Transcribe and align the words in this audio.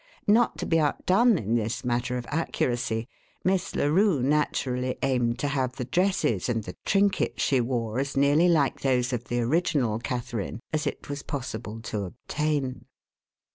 Not 0.25 0.57
to 0.57 0.65
be 0.65 0.79
outdone 0.79 1.37
in 1.37 1.53
this 1.53 1.85
matter 1.85 2.17
of 2.17 2.25
accuracy, 2.29 3.07
Miss 3.43 3.75
Larue 3.75 4.23
naturally 4.23 4.97
aimed 5.03 5.37
to 5.37 5.47
have 5.49 5.73
the 5.75 5.85
dresses 5.85 6.49
and 6.49 6.63
the 6.63 6.75
trinkets 6.85 7.43
she 7.43 7.61
wore 7.61 7.99
as 7.99 8.17
nearly 8.17 8.49
like 8.49 8.79
those 8.81 9.13
of 9.13 9.25
the 9.25 9.39
original 9.41 9.99
Catharine 9.99 10.59
as 10.73 10.87
it 10.87 11.07
was 11.07 11.21
possible 11.21 11.79
to 11.81 12.05
obtain. 12.05 12.85